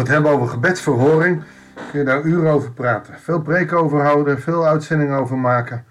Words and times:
we 0.00 0.06
het 0.06 0.14
hebben 0.14 0.40
over 0.40 0.48
gebedsverhoring, 0.48 1.42
kun 1.90 1.98
je 1.98 2.04
daar 2.04 2.22
uren 2.22 2.52
over 2.52 2.72
praten. 2.72 3.18
Veel 3.18 3.40
preken 3.40 3.78
over 3.78 4.00
houden, 4.00 4.40
veel 4.40 4.66
uitzendingen 4.66 5.18
over 5.18 5.38
maken. 5.38 5.84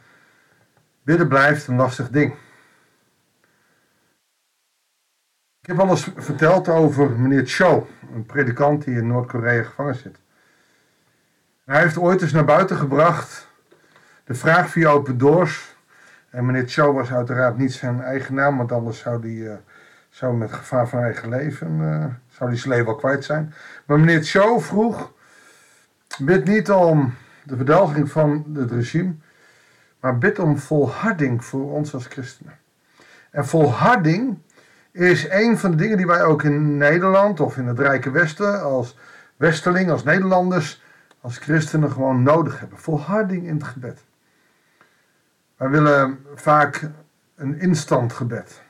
Bidden 1.03 1.27
blijft 1.27 1.67
een 1.67 1.75
lastig 1.75 2.09
ding. 2.09 2.33
Ik 5.61 5.67
heb 5.67 5.79
al 5.79 5.89
eens 5.89 6.11
verteld 6.15 6.67
over 6.67 7.11
meneer 7.11 7.45
Cho, 7.45 7.87
een 8.13 8.25
predikant 8.25 8.83
die 8.83 8.95
in 8.95 9.07
Noord-Korea 9.07 9.63
gevangen 9.63 9.95
zit. 9.95 10.19
Hij 11.65 11.81
heeft 11.81 11.97
ooit 11.97 12.21
eens 12.21 12.31
naar 12.31 12.45
buiten 12.45 12.77
gebracht 12.77 13.47
de 14.23 14.33
vraag 14.33 14.69
via 14.69 14.89
Open 14.89 15.17
Doors. 15.17 15.75
En 16.29 16.45
meneer 16.45 16.67
Cho 16.67 16.93
was 16.93 17.11
uiteraard 17.11 17.57
niet 17.57 17.73
zijn 17.73 18.01
eigen 18.01 18.35
naam, 18.35 18.57
want 18.57 18.71
anders 18.71 18.99
zou 18.99 19.21
hij 19.21 19.29
uh, 19.29 19.53
zou 20.09 20.37
met 20.37 20.53
gevaar 20.53 20.87
van 20.87 20.99
eigen 20.99 21.29
leven, 21.29 21.79
uh, 21.79 22.05
zou 22.27 22.55
zijn 22.55 22.73
leven 22.73 22.87
al 22.87 22.95
kwijt 22.95 23.25
zijn. 23.25 23.53
Maar 23.85 23.99
meneer 23.99 24.23
Cho 24.23 24.59
vroeg, 24.59 25.13
bid 26.17 26.45
niet 26.45 26.71
om 26.71 27.13
de 27.43 27.55
verdelging 27.55 28.11
van 28.11 28.45
het 28.53 28.71
regime, 28.71 29.13
maar 29.99 30.17
bid 30.17 30.39
om 30.39 30.57
volharding 30.57 31.45
voor 31.45 31.71
ons 31.71 31.93
als 31.93 32.05
christenen. 32.05 32.57
En 33.31 33.45
volharding 33.45 34.37
is 34.91 35.29
een 35.29 35.57
van 35.57 35.71
de 35.71 35.77
dingen 35.77 35.97
die 35.97 36.07
wij 36.07 36.23
ook 36.23 36.43
in 36.43 36.77
Nederland 36.77 37.39
of 37.39 37.57
in 37.57 37.67
het 37.67 37.79
Rijke 37.79 38.11
Westen 38.11 38.63
als 38.63 38.97
Westerling, 39.37 39.89
als 39.89 40.03
Nederlanders, 40.03 40.83
als 41.21 41.37
christenen 41.37 41.91
gewoon 41.91 42.23
nodig 42.23 42.59
hebben. 42.59 42.77
Volharding 42.77 43.47
in 43.47 43.53
het 43.53 43.63
gebed. 43.63 44.03
Wij 45.57 45.69
willen 45.69 46.25
vaak 46.35 46.89
een 47.35 47.59
instant 47.59 48.13
gebed. 48.13 48.61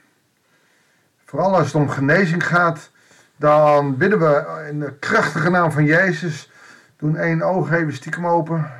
Vooral 1.29 1.55
als 1.55 1.65
het 1.65 1.75
om 1.75 1.89
genezing 1.89 2.47
gaat, 2.47 2.91
dan 3.35 3.97
bidden 3.97 4.19
we 4.19 4.65
in 4.69 4.79
de 4.79 4.93
krachtige 4.93 5.49
naam 5.49 5.71
van 5.71 5.85
Jezus. 5.85 6.51
Doen 6.97 7.17
één 7.17 7.41
oog 7.41 7.71
even 7.71 7.93
stiekem 7.93 8.27
open. 8.27 8.71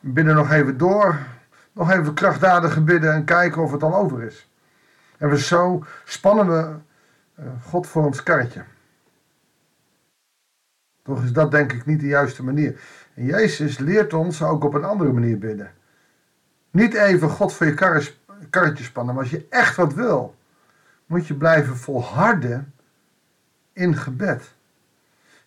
Bidden 0.00 0.34
nog 0.34 0.50
even 0.50 0.76
door. 0.76 1.18
Nog 1.72 1.90
even 1.90 2.14
krachtdadig 2.14 2.84
bidden 2.84 3.12
en 3.12 3.24
kijken 3.24 3.62
of 3.62 3.72
het 3.72 3.82
al 3.82 3.96
over 3.96 4.22
is. 4.22 4.50
En 5.18 5.28
we 5.28 5.38
zo 5.38 5.84
spannen 6.04 6.46
we 6.48 6.74
eh, 7.34 7.46
God 7.62 7.86
voor 7.86 8.04
ons 8.04 8.22
karretje. 8.22 8.64
Toch 11.02 11.22
is 11.22 11.32
dat 11.32 11.50
denk 11.50 11.72
ik 11.72 11.86
niet 11.86 12.00
de 12.00 12.06
juiste 12.06 12.44
manier. 12.44 12.80
En 13.14 13.24
Jezus 13.24 13.78
leert 13.78 14.12
ons 14.12 14.42
ook 14.42 14.64
op 14.64 14.74
een 14.74 14.84
andere 14.84 15.12
manier 15.12 15.38
bidden. 15.38 15.70
Niet 16.70 16.94
even 16.94 17.28
God 17.28 17.52
voor 17.52 17.66
je 17.66 17.74
karretje 18.50 18.84
spannen, 18.84 19.14
maar 19.14 19.22
als 19.22 19.32
je 19.32 19.46
echt 19.50 19.76
wat 19.76 19.94
wil, 19.94 20.34
moet 21.06 21.26
je 21.26 21.34
blijven 21.34 21.76
volharden 21.76 22.74
in 23.72 23.96
gebed. 23.96 24.54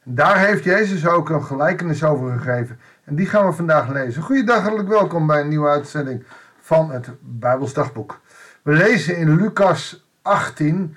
En 0.04 0.16
daar 0.16 0.40
heeft 0.40 0.64
Jezus 0.64 1.08
ook 1.08 1.30
een 1.30 1.44
gelijkenis 1.44 2.04
over 2.04 2.40
gegeven. 2.40 2.80
En 3.04 3.16
die 3.16 3.26
gaan 3.26 3.46
we 3.46 3.52
vandaag 3.52 3.90
lezen. 3.90 4.22
Goeiedag, 4.22 4.62
hartelijk 4.62 4.90
welkom 4.90 5.28
bij 5.28 5.42
een 5.42 5.48
nieuwe 5.48 5.70
uitzending 5.70 6.24
van 6.60 6.92
het 6.92 7.10
Bijbelsdagboek. 7.22 8.22
We 8.62 8.74
lezen 8.74 9.18
in 9.18 9.36
Lucas 9.36 10.08
18, 10.22 10.96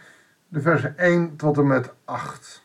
de 0.48 0.60
versen 0.60 0.98
1 0.98 1.36
tot 1.36 1.58
en 1.58 1.66
met 1.66 1.92
8. 2.04 2.62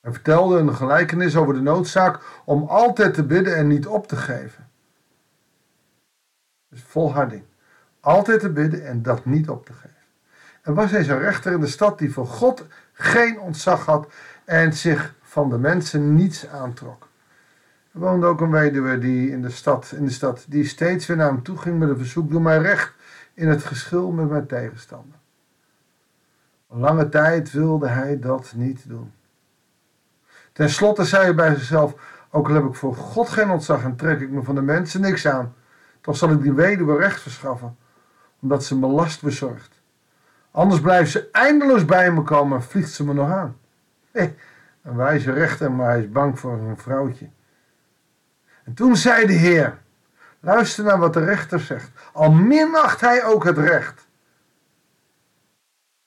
Hij 0.00 0.12
vertelde 0.12 0.58
een 0.58 0.74
gelijkenis 0.74 1.36
over 1.36 1.54
de 1.54 1.60
noodzaak 1.60 2.20
om 2.44 2.64
altijd 2.64 3.14
te 3.14 3.24
bidden 3.24 3.56
en 3.56 3.66
niet 3.66 3.86
op 3.86 4.06
te 4.06 4.16
geven. 4.16 4.68
Dus 6.68 6.82
volharding. 6.82 7.44
Altijd 8.06 8.40
te 8.40 8.50
bidden 8.50 8.86
en 8.86 9.02
dat 9.02 9.24
niet 9.24 9.48
op 9.48 9.66
te 9.66 9.72
geven. 9.72 9.90
Er 10.62 10.74
was 10.74 10.92
eens 10.92 11.08
een 11.08 11.18
rechter 11.18 11.52
in 11.52 11.60
de 11.60 11.66
stad 11.66 11.98
die 11.98 12.12
voor 12.12 12.26
God 12.26 12.66
geen 12.92 13.40
ontzag 13.40 13.84
had 13.84 14.12
en 14.44 14.72
zich 14.72 15.14
van 15.22 15.50
de 15.50 15.58
mensen 15.58 16.14
niets 16.14 16.48
aantrok. 16.48 17.08
Er 17.92 18.00
woonde 18.00 18.26
ook 18.26 18.40
een 18.40 18.50
weduwe 18.50 18.98
die 18.98 19.30
in 19.30 19.42
de 19.42 19.50
stad, 19.50 19.92
in 19.96 20.04
de 20.04 20.10
stad 20.10 20.44
die 20.48 20.64
steeds 20.64 21.06
weer 21.06 21.16
naar 21.16 21.28
hem 21.28 21.42
toe 21.42 21.58
ging 21.58 21.78
met 21.78 21.88
een 21.88 21.96
verzoek: 21.96 22.30
Doe 22.30 22.40
mij 22.40 22.58
recht 22.58 22.94
in 23.34 23.48
het 23.48 23.62
geschil 23.62 24.10
met 24.10 24.28
mijn 24.28 24.46
tegenstander. 24.46 25.18
Lange 26.66 27.08
tijd 27.08 27.52
wilde 27.52 27.88
hij 27.88 28.18
dat 28.18 28.52
niet 28.56 28.88
doen. 28.88 29.12
Ten 30.52 30.70
slotte 30.70 31.04
zei 31.04 31.22
hij 31.22 31.34
bij 31.34 31.54
zichzelf: 31.54 31.94
Ook 32.30 32.48
al 32.48 32.54
heb 32.54 32.64
ik 32.64 32.74
voor 32.74 32.94
God 32.94 33.28
geen 33.28 33.50
ontzag 33.50 33.84
en 33.84 33.96
trek 33.96 34.20
ik 34.20 34.30
me 34.30 34.42
van 34.42 34.54
de 34.54 34.62
mensen 34.62 35.00
niks 35.00 35.26
aan, 35.26 35.54
toch 36.00 36.16
zal 36.16 36.30
ik 36.30 36.42
die 36.42 36.52
weduwe 36.52 36.96
recht 36.96 37.20
verschaffen, 37.20 37.76
omdat 38.46 38.64
ze 38.64 38.78
me 38.78 38.86
last 38.86 39.22
bezorgt. 39.22 39.80
Anders 40.50 40.80
blijft 40.80 41.10
ze 41.10 41.28
eindeloos 41.32 41.84
bij 41.84 42.12
me 42.12 42.22
komen 42.22 42.56
en 42.56 42.62
vliegt 42.62 42.90
ze 42.90 43.04
me 43.04 43.12
nog 43.12 43.30
aan. 43.30 43.56
Hé, 44.12 44.34
een 44.82 44.96
wijze 44.96 45.32
rechter, 45.32 45.72
maar 45.72 45.88
hij 45.88 46.00
is 46.00 46.10
bang 46.10 46.38
voor 46.38 46.52
een 46.52 46.78
vrouwtje. 46.78 47.28
En 48.64 48.74
toen 48.74 48.96
zei 48.96 49.26
de 49.26 49.32
Heer: 49.32 49.78
Luister 50.40 50.84
naar 50.84 50.98
wat 50.98 51.12
de 51.12 51.24
rechter 51.24 51.60
zegt. 51.60 51.90
Al 52.12 52.32
minacht 52.32 53.00
hij 53.00 53.24
ook 53.24 53.44
het 53.44 53.58
recht. 53.58 54.06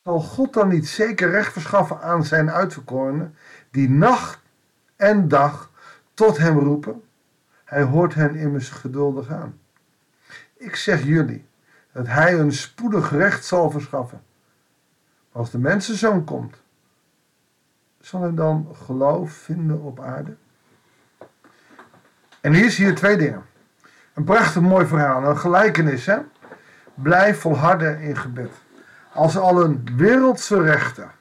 Zal 0.03 0.19
God 0.19 0.53
dan 0.53 0.67
niet 0.67 0.87
zeker 0.87 1.29
recht 1.29 1.53
verschaffen 1.53 2.01
aan 2.01 2.23
zijn 2.23 2.51
uitverkorenen, 2.51 3.35
die 3.71 3.89
nacht 3.89 4.39
en 4.95 5.27
dag 5.27 5.71
tot 6.13 6.37
hem 6.37 6.59
roepen? 6.59 7.03
Hij 7.65 7.81
hoort 7.81 8.13
hen 8.13 8.35
immers 8.35 8.69
geduldig 8.69 9.29
aan. 9.29 9.59
Ik 10.57 10.75
zeg 10.75 11.03
jullie 11.03 11.47
dat 11.91 12.07
hij 12.07 12.39
een 12.39 12.51
spoedig 12.51 13.11
recht 13.11 13.45
zal 13.45 13.71
verschaffen. 13.71 14.21
Als 15.31 15.51
de 15.51 15.57
mensenzoon 15.57 16.23
komt, 16.23 16.61
zal 17.99 18.21
hij 18.21 18.33
dan 18.33 18.67
geloof 18.73 19.31
vinden 19.31 19.81
op 19.81 19.99
aarde? 19.99 20.35
En 22.41 22.53
hier 22.53 22.71
zie 22.71 22.85
je 22.85 22.93
twee 22.93 23.17
dingen. 23.17 23.45
Een 24.13 24.23
prachtig 24.23 24.61
mooi 24.61 24.85
verhaal, 24.85 25.23
een 25.23 25.37
gelijkenis. 25.37 26.05
Hè? 26.05 26.17
Blijf 26.93 27.39
volharden 27.39 27.99
in 27.99 28.17
gebed. 28.17 28.51
Als 29.13 29.37
al 29.37 29.63
een 29.63 29.89
wereldse 29.95 30.61
rechter 30.61 31.11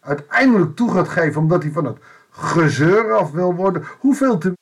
uiteindelijk 0.00 0.76
toe 0.76 0.92
gaat 0.92 1.08
geven 1.08 1.40
omdat 1.40 1.62
hij 1.62 1.72
van 1.72 1.84
het 1.84 1.98
gezeur 2.30 3.12
af 3.12 3.30
wil 3.30 3.54
worden, 3.54 3.84
hoeveel 3.98 4.38
te 4.38 4.52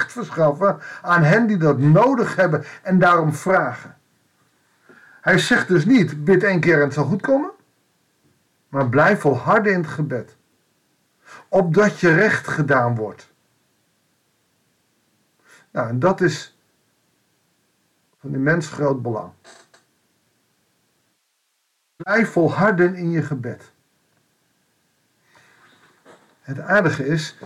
verschaffen 0.00 0.78
aan 1.02 1.22
hen 1.22 1.46
die 1.46 1.56
dat 1.56 1.78
nodig 1.78 2.36
hebben 2.36 2.64
en 2.82 2.98
daarom 2.98 3.32
vragen. 3.32 3.96
Hij 5.20 5.38
zegt 5.38 5.68
dus 5.68 5.84
niet, 5.84 6.24
bid 6.24 6.42
één 6.42 6.60
keer 6.60 6.74
en 6.74 6.84
het 6.84 6.92
zal 6.92 7.04
goed 7.04 7.22
komen, 7.22 7.50
maar 8.68 8.88
blijf 8.88 9.20
volharden 9.20 9.72
in 9.72 9.80
het 9.80 9.90
gebed. 9.90 10.36
Opdat 11.48 12.00
je 12.00 12.14
recht 12.14 12.48
gedaan 12.48 12.94
wordt. 12.94 13.32
Nou, 15.70 15.88
en 15.88 15.98
dat 15.98 16.20
is 16.20 16.58
van 18.20 18.34
immens 18.34 18.68
groot 18.68 19.02
belang. 19.02 19.32
Blijf 21.96 22.30
volharden 22.30 22.94
in 22.94 23.10
je 23.10 23.22
gebed. 23.22 23.72
Het 26.40 26.60
aardige 26.60 27.06
is, 27.06 27.38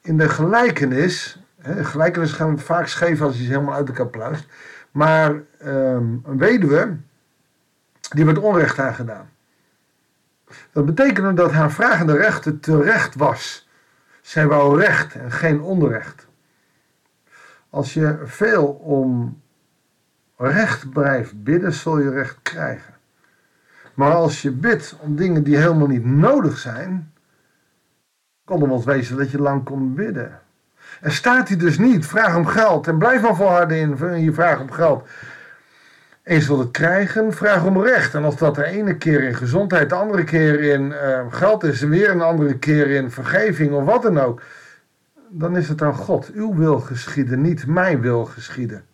in 0.00 0.18
de 0.18 0.28
gelijkenis, 0.28 1.43
gelijkenis 1.64 2.32
gaan 2.32 2.58
vaak 2.58 2.86
scheef 2.86 3.20
als 3.20 3.36
je 3.36 3.42
ze 3.42 3.48
helemaal 3.48 3.74
uit 3.74 3.88
elkaar 3.88 4.06
pluist, 4.06 4.46
maar 4.90 5.30
um, 5.30 6.22
een 6.24 6.38
weduwe, 6.38 6.96
die 8.08 8.24
werd 8.24 8.38
onrecht 8.38 8.78
aangedaan. 8.78 9.28
Dat 10.72 10.86
betekende 10.86 11.32
dat 11.32 11.52
haar 11.52 11.70
vragende 11.72 12.16
rechten 12.16 12.60
terecht 12.60 13.14
was. 13.14 13.68
Zij 14.20 14.46
wou 14.46 14.80
recht 14.80 15.14
en 15.14 15.30
geen 15.30 15.60
onrecht. 15.60 16.26
Als 17.70 17.94
je 17.94 18.18
veel 18.24 18.66
om 18.66 19.40
recht 20.36 20.90
blijft 20.90 21.42
bidden, 21.42 21.72
zul 21.72 21.98
je 21.98 22.10
recht 22.10 22.38
krijgen. 22.42 22.94
Maar 23.94 24.12
als 24.12 24.42
je 24.42 24.50
bidt 24.50 24.96
om 25.00 25.16
dingen 25.16 25.42
die 25.42 25.56
helemaal 25.56 25.86
niet 25.86 26.04
nodig 26.04 26.58
zijn, 26.58 27.12
kon 28.44 28.62
er 28.62 28.68
wel 28.68 28.84
wezen 28.84 29.16
dat 29.16 29.30
je 29.30 29.40
lang 29.40 29.64
kon 29.64 29.94
bidden. 29.94 30.40
Er 31.00 31.12
staat 31.12 31.48
hij 31.48 31.56
dus 31.56 31.78
niet, 31.78 32.06
vraag 32.06 32.36
om 32.36 32.46
geld 32.46 32.86
en 32.86 32.98
blijf 32.98 33.22
maar 33.22 33.36
volharden 33.36 33.98
in 34.00 34.22
je 34.22 34.32
vraag 34.32 34.60
om 34.60 34.70
geld. 34.70 35.08
Eens 36.22 36.46
wil 36.46 36.58
het 36.58 36.70
krijgen, 36.70 37.32
vraag 37.32 37.64
om 37.64 37.82
recht. 37.82 38.14
En 38.14 38.24
als 38.24 38.36
dat 38.36 38.54
de 38.54 38.64
ene 38.64 38.96
keer 38.96 39.22
in 39.22 39.34
gezondheid, 39.34 39.88
de 39.88 39.94
andere 39.94 40.24
keer 40.24 40.60
in 40.60 40.82
uh, 40.82 41.20
geld 41.28 41.64
is, 41.64 41.82
en 41.82 41.88
weer 41.88 42.10
een 42.10 42.20
andere 42.20 42.58
keer 42.58 42.90
in 42.90 43.10
vergeving 43.10 43.72
of 43.72 43.84
wat 43.84 44.02
dan 44.02 44.20
ook 44.20 44.40
dan 45.36 45.56
is 45.56 45.68
het 45.68 45.82
aan 45.82 45.94
God. 45.94 46.30
Uw 46.32 46.54
wil 46.54 46.80
geschieden, 46.80 47.40
niet 47.40 47.66
mijn 47.66 48.00
wil 48.00 48.24
geschieden. 48.24 48.86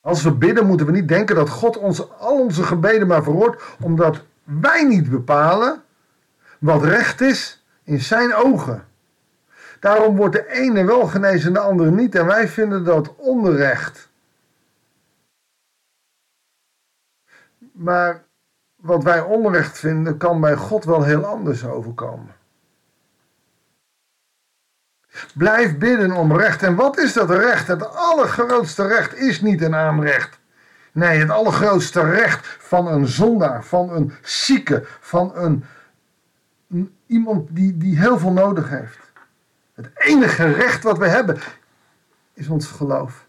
Als 0.00 0.22
we 0.22 0.32
bidden, 0.32 0.66
moeten 0.66 0.86
we 0.86 0.92
niet 0.92 1.08
denken 1.08 1.36
dat 1.36 1.48
God 1.48 1.76
ons, 1.76 2.10
al 2.18 2.40
onze 2.40 2.62
gebeden 2.62 3.06
maar 3.06 3.22
verhoort, 3.22 3.62
omdat 3.80 4.22
wij 4.44 4.84
niet 4.84 5.10
bepalen 5.10 5.82
wat 6.58 6.84
recht 6.84 7.20
is 7.20 7.61
in 7.84 8.00
zijn 8.00 8.34
ogen. 8.34 8.86
Daarom 9.80 10.16
wordt 10.16 10.34
de 10.34 10.48
ene 10.48 10.84
wel 10.84 11.06
genezen 11.06 11.46
en 11.46 11.52
de 11.52 11.60
andere 11.60 11.90
niet, 11.90 12.14
en 12.14 12.26
wij 12.26 12.48
vinden 12.48 12.84
dat 12.84 13.14
onrecht. 13.16 14.08
Maar 17.72 18.24
wat 18.76 19.02
wij 19.02 19.20
onrecht 19.20 19.78
vinden, 19.78 20.16
kan 20.16 20.40
bij 20.40 20.56
God 20.56 20.84
wel 20.84 21.02
heel 21.02 21.24
anders 21.24 21.64
overkomen. 21.64 22.34
Blijf 25.34 25.78
bidden 25.78 26.12
om 26.12 26.36
recht. 26.36 26.62
En 26.62 26.74
wat 26.74 26.98
is 26.98 27.12
dat 27.12 27.30
recht? 27.30 27.66
Het 27.66 27.94
allergrootste 27.94 28.86
recht 28.86 29.14
is 29.14 29.40
niet 29.40 29.62
een 29.62 29.74
aanrecht. 29.74 30.38
Nee, 30.92 31.18
het 31.18 31.30
allergrootste 31.30 32.10
recht 32.10 32.56
van 32.58 32.86
een 32.86 33.06
zondaar, 33.06 33.64
van 33.64 33.90
een 33.90 34.12
zieke, 34.22 34.82
van 35.00 35.36
een, 35.36 35.64
iemand 37.06 37.48
die, 37.50 37.76
die 37.76 37.98
heel 37.98 38.18
veel 38.18 38.32
nodig 38.32 38.68
heeft. 38.68 39.12
Het 39.72 39.90
enige 39.94 40.52
recht 40.52 40.82
wat 40.82 40.98
we 40.98 41.08
hebben 41.08 41.38
is 42.32 42.48
ons 42.48 42.66
geloof, 42.66 43.28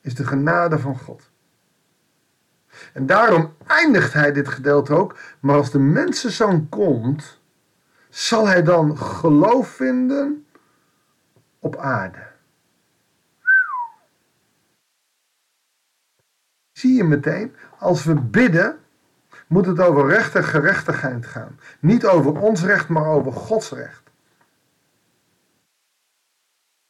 is 0.00 0.14
de 0.14 0.24
genade 0.24 0.78
van 0.78 0.98
God. 0.98 1.30
En 2.92 3.06
daarom 3.06 3.54
eindigt 3.66 4.12
hij 4.12 4.32
dit 4.32 4.48
gedeelte 4.48 4.94
ook. 4.94 5.18
Maar 5.40 5.56
als 5.56 5.70
de 5.70 5.78
mensenzoon 5.78 6.68
komt, 6.68 7.40
zal 8.08 8.46
hij 8.46 8.62
dan 8.62 8.98
geloof 8.98 9.68
vinden 9.68 10.46
op 11.58 11.76
aarde. 11.76 12.26
Zie 16.72 16.94
je 16.94 17.04
meteen, 17.04 17.54
als 17.78 18.04
we 18.04 18.14
bidden, 18.14 18.78
moet 19.48 19.66
het 19.66 19.80
over 19.80 20.08
recht 20.08 20.34
en 20.34 20.44
gerechtigheid 20.44 21.26
gaan. 21.26 21.58
Niet 21.80 22.06
over 22.06 22.40
ons 22.40 22.64
recht, 22.64 22.88
maar 22.88 23.06
over 23.06 23.32
Gods 23.32 23.70
recht. 23.70 24.02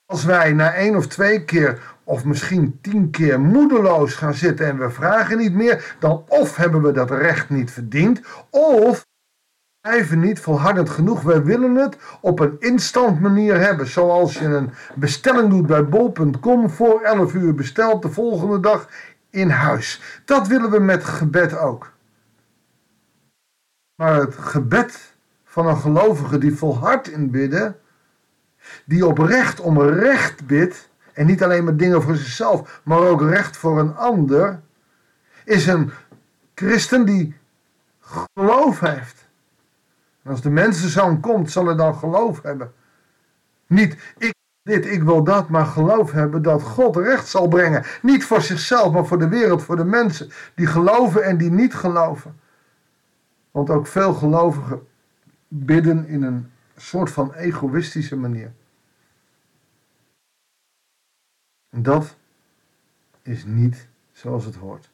Als 0.06 0.24
wij 0.24 0.52
na 0.52 0.74
één 0.74 0.96
of 0.96 1.06
twee 1.06 1.44
keer 1.44 1.96
of 2.04 2.24
misschien 2.24 2.78
tien 2.80 3.10
keer 3.10 3.40
moedeloos 3.40 4.14
gaan 4.14 4.34
zitten 4.34 4.66
en 4.66 4.78
we 4.78 4.90
vragen 4.90 5.38
niet 5.38 5.54
meer, 5.54 5.96
dan 5.98 6.24
of 6.28 6.56
hebben 6.56 6.82
we 6.82 6.92
dat 6.92 7.10
recht 7.10 7.50
niet 7.50 7.70
verdiend, 7.70 8.20
of 8.50 9.06
blijven 9.80 10.20
niet 10.20 10.40
volhardend 10.40 10.90
genoeg. 10.90 11.22
Wij 11.22 11.42
willen 11.42 11.74
het 11.74 11.96
op 12.20 12.40
een 12.40 12.56
instant 12.58 13.20
manier 13.20 13.60
hebben. 13.60 13.86
Zoals 13.86 14.38
je 14.38 14.44
een 14.44 14.70
bestelling 14.94 15.50
doet 15.50 15.66
bij 15.66 15.84
bol.com 15.84 16.70
voor 16.70 17.00
11 17.00 17.34
uur 17.34 17.54
besteld 17.54 18.02
de 18.02 18.10
volgende 18.10 18.60
dag 18.60 18.88
in 19.30 19.48
huis. 19.48 20.20
Dat 20.24 20.46
willen 20.46 20.70
we 20.70 20.78
met 20.78 21.04
gebed 21.04 21.58
ook. 21.58 21.92
Maar 23.98 24.14
het 24.14 24.34
gebed 24.34 25.14
van 25.44 25.66
een 25.66 25.76
gelovige 25.76 26.38
die 26.38 26.56
volhardt 26.56 27.08
in 27.08 27.30
bidden, 27.30 27.76
die 28.84 29.06
oprecht 29.06 29.60
om 29.60 29.82
recht 29.82 30.46
bidt, 30.46 30.88
en 31.12 31.26
niet 31.26 31.42
alleen 31.42 31.64
maar 31.64 31.76
dingen 31.76 32.02
voor 32.02 32.16
zichzelf, 32.16 32.80
maar 32.82 32.98
ook 32.98 33.22
recht 33.22 33.56
voor 33.56 33.78
een 33.78 33.96
ander, 33.96 34.60
is 35.44 35.66
een 35.66 35.90
christen 36.54 37.04
die 37.04 37.36
geloof 38.00 38.80
heeft. 38.80 39.28
En 40.22 40.30
als 40.30 40.42
de 40.42 40.50
mensenzoon 40.50 41.20
komt, 41.20 41.50
zal 41.50 41.66
hij 41.66 41.76
dan 41.76 41.94
geloof 41.94 42.42
hebben. 42.42 42.72
Niet 43.66 43.96
ik 44.18 44.34
dit, 44.62 44.86
ik 44.86 45.02
wil 45.02 45.24
dat, 45.24 45.48
maar 45.48 45.66
geloof 45.66 46.12
hebben 46.12 46.42
dat 46.42 46.62
God 46.62 46.96
recht 46.96 47.28
zal 47.28 47.48
brengen. 47.48 47.84
Niet 48.02 48.24
voor 48.24 48.42
zichzelf, 48.42 48.92
maar 48.92 49.06
voor 49.06 49.18
de 49.18 49.28
wereld, 49.28 49.62
voor 49.62 49.76
de 49.76 49.84
mensen 49.84 50.30
die 50.54 50.66
geloven 50.66 51.24
en 51.24 51.36
die 51.36 51.50
niet 51.50 51.74
geloven. 51.74 52.46
Want 53.58 53.70
ook 53.70 53.86
veel 53.86 54.14
gelovigen 54.14 54.86
bidden 55.48 56.06
in 56.06 56.22
een 56.22 56.50
soort 56.76 57.10
van 57.10 57.34
egoïstische 57.34 58.16
manier. 58.16 58.52
En 61.70 61.82
dat 61.82 62.16
is 63.22 63.44
niet 63.44 63.88
zoals 64.12 64.44
het 64.44 64.54
hoort. 64.54 64.90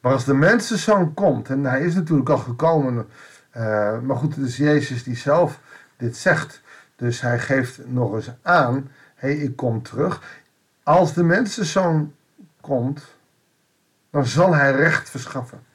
Maar 0.00 0.12
als 0.12 0.24
de 0.24 0.34
mensenzoon 0.34 1.14
komt, 1.14 1.48
en 1.48 1.64
hij 1.64 1.82
is 1.82 1.94
natuurlijk 1.94 2.28
al 2.28 2.38
gekomen, 2.38 3.08
uh, 3.56 4.00
maar 4.00 4.16
goed, 4.16 4.36
het 4.36 4.46
is 4.46 4.56
Jezus 4.56 5.02
die 5.02 5.16
zelf 5.16 5.60
dit 5.96 6.16
zegt. 6.16 6.62
Dus 6.96 7.20
hij 7.20 7.38
geeft 7.38 7.86
nog 7.86 8.14
eens 8.14 8.30
aan, 8.42 8.90
hé, 9.14 9.28
ik 9.28 9.56
kom 9.56 9.82
terug. 9.82 10.42
Als 10.82 11.14
de 11.14 11.22
mensenzoon 11.22 12.14
komt, 12.60 13.16
dan 14.10 14.26
zal 14.26 14.54
hij 14.54 14.72
recht 14.72 15.10
verschaffen. 15.10 15.68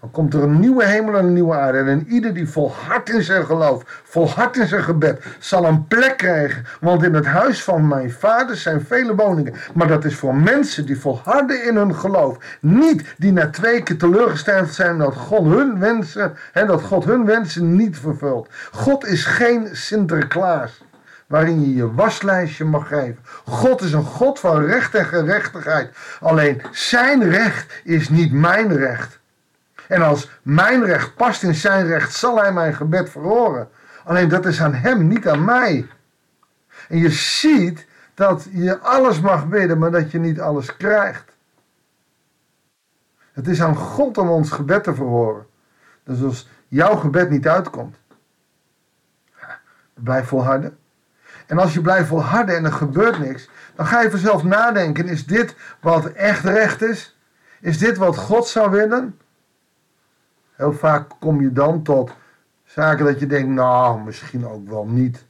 Dan 0.00 0.10
komt 0.10 0.34
er 0.34 0.42
een 0.42 0.60
nieuwe 0.60 0.84
hemel 0.84 1.16
en 1.16 1.24
een 1.24 1.32
nieuwe 1.32 1.54
aarde. 1.54 1.78
En 1.78 2.06
ieder 2.08 2.34
die 2.34 2.48
volhardt 2.48 3.10
in 3.10 3.22
zijn 3.22 3.44
geloof, 3.44 3.82
volhardt 4.04 4.56
in 4.56 4.66
zijn 4.66 4.82
gebed, 4.82 5.24
zal 5.38 5.64
een 5.64 5.86
plek 5.86 6.16
krijgen. 6.16 6.64
Want 6.80 7.02
in 7.02 7.14
het 7.14 7.26
huis 7.26 7.64
van 7.64 7.88
mijn 7.88 8.10
vader 8.10 8.56
zijn 8.56 8.80
vele 8.80 9.14
woningen. 9.14 9.54
Maar 9.74 9.88
dat 9.88 10.04
is 10.04 10.14
voor 10.14 10.34
mensen 10.34 10.86
die 10.86 11.00
volharden 11.00 11.64
in 11.64 11.76
hun 11.76 11.94
geloof. 11.94 12.58
Niet 12.60 13.14
die 13.16 13.32
na 13.32 13.50
twee 13.50 13.82
keer 13.82 13.98
teleurgesteld 13.98 14.72
zijn 14.72 14.98
dat 14.98 15.14
God 15.14 15.44
hun 15.44 15.78
wensen, 15.78 16.36
hè, 16.52 16.66
dat 16.66 16.82
God 16.82 17.04
hun 17.04 17.24
wensen 17.24 17.76
niet 17.76 17.98
vervult. 17.98 18.48
God 18.72 19.06
is 19.06 19.24
geen 19.24 19.68
Sinterklaas 19.72 20.82
waarin 21.26 21.60
je 21.60 21.74
je 21.74 21.94
waslijstje 21.94 22.64
mag 22.64 22.88
geven. 22.88 23.18
God 23.44 23.82
is 23.82 23.92
een 23.92 24.04
God 24.04 24.40
van 24.40 24.64
recht 24.64 24.94
en 24.94 25.04
gerechtigheid. 25.04 25.90
Alleen 26.20 26.62
zijn 26.70 27.30
recht 27.30 27.80
is 27.84 28.08
niet 28.08 28.32
mijn 28.32 28.76
recht. 28.76 29.18
En 29.88 30.02
als 30.02 30.30
mijn 30.42 30.84
recht 30.84 31.14
past 31.14 31.42
in 31.42 31.54
zijn 31.54 31.86
recht, 31.86 32.14
zal 32.14 32.40
hij 32.40 32.52
mijn 32.52 32.74
gebed 32.74 33.10
verhoren. 33.10 33.68
Alleen 34.04 34.28
dat 34.28 34.46
is 34.46 34.62
aan 34.62 34.74
hem, 34.74 35.06
niet 35.06 35.28
aan 35.28 35.44
mij. 35.44 35.88
En 36.88 36.98
je 36.98 37.10
ziet 37.10 37.86
dat 38.14 38.46
je 38.50 38.78
alles 38.78 39.20
mag 39.20 39.48
bidden, 39.48 39.78
maar 39.78 39.90
dat 39.90 40.10
je 40.10 40.18
niet 40.18 40.40
alles 40.40 40.76
krijgt. 40.76 41.36
Het 43.32 43.48
is 43.48 43.62
aan 43.62 43.76
God 43.76 44.18
om 44.18 44.28
ons 44.28 44.50
gebed 44.50 44.84
te 44.84 44.94
verhoren. 44.94 45.46
Dus 46.04 46.22
als 46.22 46.48
jouw 46.68 46.96
gebed 46.96 47.30
niet 47.30 47.48
uitkomt, 47.48 47.96
blijf 49.94 50.26
volharden. 50.26 50.78
En 51.46 51.58
als 51.58 51.74
je 51.74 51.80
blijft 51.80 52.08
volharden 52.08 52.56
en 52.56 52.64
er 52.64 52.72
gebeurt 52.72 53.18
niks, 53.18 53.48
dan 53.74 53.86
ga 53.86 54.00
je 54.00 54.10
vanzelf 54.10 54.44
nadenken: 54.44 55.08
is 55.08 55.26
dit 55.26 55.54
wat 55.80 56.06
echt 56.06 56.44
recht 56.44 56.82
is? 56.82 57.18
Is 57.60 57.78
dit 57.78 57.96
wat 57.96 58.16
God 58.16 58.46
zou 58.46 58.70
willen? 58.70 59.18
Heel 60.58 60.72
vaak 60.72 61.10
kom 61.18 61.40
je 61.40 61.52
dan 61.52 61.82
tot 61.82 62.12
zaken 62.64 63.04
dat 63.04 63.20
je 63.20 63.26
denkt, 63.26 63.48
nou, 63.48 64.00
misschien 64.00 64.46
ook 64.46 64.68
wel 64.68 64.86
niet. 64.86 65.24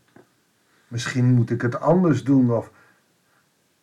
Misschien 0.88 1.24
moet 1.24 1.50
ik 1.50 1.62
het 1.62 1.80
anders 1.80 2.24
doen. 2.24 2.52
Of... 2.52 2.70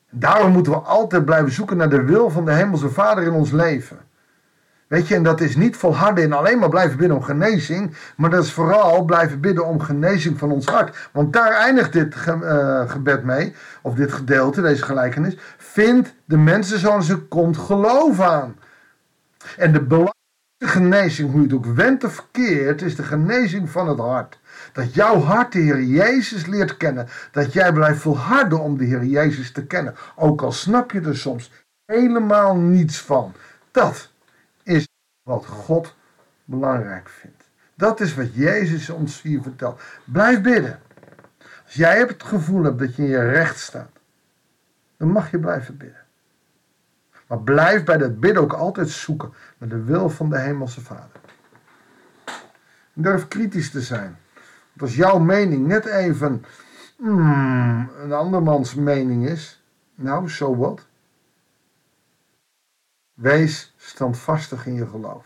Daarom 0.09 0.51
moeten 0.51 0.71
we 0.71 0.77
altijd 0.77 1.25
blijven 1.25 1.51
zoeken 1.51 1.77
naar 1.77 1.89
de 1.89 2.03
wil 2.03 2.29
van 2.29 2.45
de 2.45 2.51
Hemelse 2.51 2.89
Vader 2.89 3.23
in 3.23 3.31
ons 3.31 3.51
leven. 3.51 3.97
Weet 4.87 5.07
je, 5.07 5.15
en 5.15 5.23
dat 5.23 5.41
is 5.41 5.55
niet 5.55 5.77
volharden 5.77 6.23
in 6.23 6.33
alleen 6.33 6.59
maar 6.59 6.69
blijven 6.69 6.97
bidden 6.97 7.17
om 7.17 7.23
genezing, 7.23 7.97
maar 8.17 8.29
dat 8.29 8.43
is 8.43 8.53
vooral 8.53 9.03
blijven 9.03 9.39
bidden 9.39 9.65
om 9.65 9.81
genezing 9.81 10.37
van 10.37 10.51
ons 10.51 10.65
hart. 10.65 11.09
Want 11.11 11.33
daar 11.33 11.51
eindigt 11.51 11.93
dit 11.93 12.15
uh, 12.27 12.89
gebed 12.89 13.23
mee, 13.23 13.55
of 13.81 13.95
dit 13.95 14.13
gedeelte, 14.13 14.61
deze 14.61 14.83
gelijkenis. 14.83 15.37
Vindt 15.57 16.13
de 16.25 16.37
mensen 16.37 16.79
zoals 16.79 17.05
ze 17.05 17.17
komt 17.17 17.57
geloof 17.57 18.19
aan. 18.19 18.55
En 19.57 19.71
de 19.71 19.81
de 20.57 20.67
genezing, 20.67 21.31
hoe 21.31 21.39
je 21.39 21.45
het 21.45 21.55
ook 21.55 21.65
went 21.65 22.03
of 22.03 22.13
verkeerd, 22.13 22.81
is 22.81 22.95
de 22.95 23.03
genezing 23.03 23.69
van 23.69 23.87
het 23.87 23.99
hart. 23.99 24.39
Dat 24.73 24.93
jouw 24.93 25.19
hart 25.19 25.51
de 25.51 25.59
Heer 25.59 25.83
Jezus 25.83 26.45
leert 26.45 26.77
kennen. 26.77 27.07
Dat 27.31 27.53
jij 27.53 27.73
blijft 27.73 28.01
volharden 28.01 28.59
om 28.59 28.77
de 28.77 28.85
Heer 28.85 29.03
Jezus 29.03 29.51
te 29.51 29.65
kennen. 29.65 29.95
Ook 30.15 30.41
al 30.41 30.51
snap 30.51 30.91
je 30.91 31.01
er 31.01 31.17
soms 31.17 31.51
helemaal 31.85 32.55
niets 32.55 33.01
van. 33.01 33.33
Dat 33.71 34.11
is 34.63 34.87
wat 35.23 35.45
God 35.45 35.95
belangrijk 36.45 37.09
vindt. 37.09 37.43
Dat 37.73 37.99
is 37.99 38.15
wat 38.15 38.33
Jezus 38.33 38.89
ons 38.89 39.21
hier 39.21 39.41
vertelt. 39.41 39.81
Blijf 40.03 40.41
bidden. 40.41 40.79
Als 41.65 41.73
jij 41.73 41.99
het 41.99 42.23
gevoel 42.23 42.63
hebt 42.63 42.79
dat 42.79 42.95
je 42.95 43.01
in 43.01 43.09
je 43.09 43.29
recht 43.29 43.59
staat, 43.59 43.91
dan 44.97 45.07
mag 45.07 45.31
je 45.31 45.39
blijven 45.39 45.77
bidden. 45.77 46.04
Maar 47.27 47.39
blijf 47.39 47.83
bij 47.83 47.97
dat 47.97 48.19
bidden 48.19 48.41
ook 48.41 48.53
altijd 48.53 48.89
zoeken 48.89 49.33
naar 49.57 49.69
de 49.69 49.83
wil 49.83 50.09
van 50.09 50.29
de 50.29 50.39
Hemelse 50.39 50.81
Vader. 50.81 51.19
Durf 52.93 53.27
kritisch 53.27 53.71
te 53.71 53.81
zijn. 53.81 54.17
Want 54.73 54.81
als 54.81 54.95
jouw 54.95 55.19
mening 55.19 55.67
net 55.67 55.85
even 55.85 56.45
hmm, 56.97 57.89
een 57.99 58.13
andermans 58.13 58.73
mening 58.73 59.27
is, 59.27 59.63
nou, 59.95 60.29
zo 60.29 60.35
so 60.35 60.55
wat. 60.55 60.87
Wees 63.13 63.73
standvastig 63.77 64.65
in 64.65 64.73
je 64.73 64.87
geloof. 64.87 65.25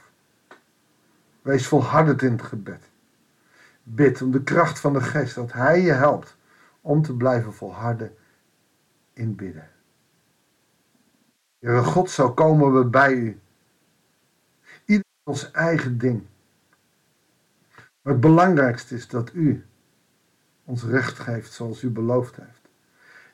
Wees 1.41 1.67
volhardend 1.67 2.21
in 2.21 2.31
het 2.31 2.41
gebed. 2.41 2.89
Bid 3.83 4.21
om 4.21 4.31
de 4.31 4.43
kracht 4.43 4.79
van 4.79 4.93
de 4.93 5.01
geest 5.01 5.35
dat 5.35 5.53
Hij 5.53 5.81
je 5.81 5.91
helpt 5.91 6.37
om 6.81 7.01
te 7.01 7.15
blijven 7.15 7.53
volharden 7.53 8.15
in 9.13 9.35
bidden. 9.35 9.69
Heere 11.59 11.83
God, 11.83 12.09
zo 12.09 12.33
komen 12.33 12.73
we 12.73 12.85
bij 12.85 13.13
u. 13.13 13.39
Ieder 14.85 15.05
ons 15.23 15.51
eigen 15.51 15.97
ding. 15.97 16.25
Maar 18.01 18.13
het 18.13 18.21
belangrijkste 18.21 18.95
is 18.95 19.07
dat 19.07 19.31
u 19.33 19.65
ons 20.65 20.83
recht 20.83 21.19
geeft 21.19 21.53
zoals 21.53 21.81
u 21.81 21.89
beloofd 21.89 22.35
heeft. 22.35 22.69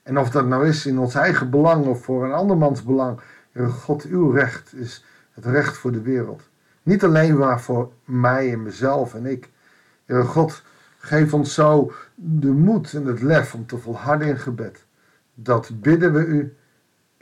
En 0.04 0.18
of 0.18 0.30
dat 0.30 0.48
nou 0.48 0.68
is 0.68 0.86
in 0.86 1.00
ons 1.00 1.16
eigen 1.16 1.50
belang 1.50 1.86
of 1.86 2.04
voor 2.04 2.26
een 2.26 2.32
andermans 2.32 2.84
belang. 2.84 3.20
Heere 3.52 3.70
God, 3.70 4.04
uw 4.04 4.30
recht 4.32 4.74
is 4.74 5.06
Het 5.32 5.46
recht 5.46 5.78
voor 5.78 5.92
de 5.92 6.02
wereld. 6.02 6.50
Niet 6.84 7.04
alleen 7.04 7.38
maar 7.38 7.62
voor 7.62 7.92
mij 8.04 8.52
en 8.52 8.64
mezelf 8.64 9.14
en 9.14 9.26
ik. 9.26 9.50
Heere 10.06 10.24
God, 10.24 10.64
geef 10.98 11.34
ons 11.34 11.54
zo 11.54 11.94
de 12.16 12.52
moed 12.52 12.94
en 12.94 13.06
het 13.06 13.22
lef 13.22 13.54
om 13.54 13.66
te 13.66 13.78
volharden 13.78 14.28
in 14.28 14.40
gebed. 14.40 14.86
Dat 15.34 15.82
bidden 15.82 16.14
we 16.14 16.26
u 16.26 16.56